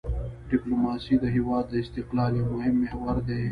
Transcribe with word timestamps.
ډیپلوماسي 0.51 1.15
د 1.19 1.25
هېواد 1.35 1.65
د 1.69 1.73
استقلال 1.83 2.31
یو 2.39 2.47
مهم 2.55 2.75
محور 2.83 3.15
دی. 3.27 3.43